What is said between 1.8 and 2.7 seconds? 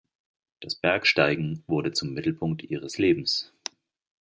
zum Mittelpunkt